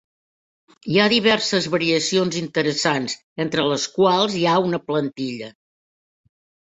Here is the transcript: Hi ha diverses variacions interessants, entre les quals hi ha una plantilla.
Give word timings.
Hi 0.93 0.95
ha 1.01 1.05
diverses 1.13 1.67
variacions 1.75 2.39
interessants, 2.41 3.17
entre 3.45 3.67
les 3.73 3.85
quals 3.99 4.39
hi 4.41 4.45
ha 4.55 4.59
una 4.71 4.81
plantilla. 4.89 5.53